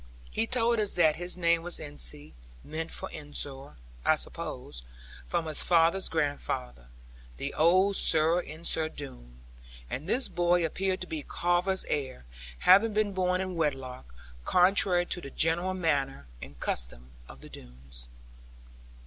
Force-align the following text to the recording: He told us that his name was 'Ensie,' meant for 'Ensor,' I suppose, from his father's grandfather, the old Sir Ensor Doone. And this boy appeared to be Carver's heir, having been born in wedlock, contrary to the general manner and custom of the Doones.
He 0.31 0.47
told 0.47 0.79
us 0.79 0.95
that 0.95 1.17
his 1.17 1.37
name 1.37 1.61
was 1.61 1.77
'Ensie,' 1.79 2.33
meant 2.63 2.89
for 2.89 3.07
'Ensor,' 3.11 3.75
I 4.03 4.15
suppose, 4.15 4.81
from 5.27 5.45
his 5.45 5.61
father's 5.61 6.09
grandfather, 6.09 6.87
the 7.37 7.53
old 7.53 7.95
Sir 7.97 8.41
Ensor 8.41 8.89
Doone. 8.89 9.41
And 9.91 10.09
this 10.09 10.27
boy 10.27 10.65
appeared 10.65 11.01
to 11.01 11.05
be 11.07 11.21
Carver's 11.21 11.85
heir, 11.87 12.25
having 12.61 12.93
been 12.93 13.13
born 13.13 13.41
in 13.41 13.55
wedlock, 13.55 14.11
contrary 14.43 15.05
to 15.05 15.21
the 15.21 15.29
general 15.29 15.75
manner 15.75 16.25
and 16.41 16.59
custom 16.59 17.11
of 17.29 17.41
the 17.41 17.49
Doones. 17.49 18.07